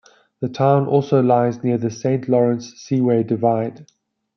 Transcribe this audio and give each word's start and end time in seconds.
The 0.39 0.49
town 0.49 0.87
also 0.87 1.21
lies 1.21 1.63
near 1.63 1.77
the 1.77 1.91
Saint 1.91 2.27
Lawrence 2.27 2.73
Seaway 2.73 3.21
Divide. 3.21 3.85